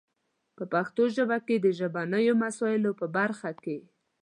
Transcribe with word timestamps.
په 0.55 0.63
پښتو 0.73 1.03
ژبه 1.15 1.37
کې 1.47 1.55
د 1.59 1.67
ژبنیو 1.79 2.33
مسایلو 2.43 2.91
په 2.99 3.05
برخه 3.17 3.49
کې 3.63 3.77